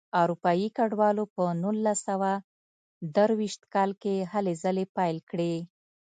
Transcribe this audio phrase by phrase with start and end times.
[0.21, 2.31] اروپایي کډوالو په نولس سوه
[3.15, 5.55] درویشت کال کې هلې ځلې پیل کړې.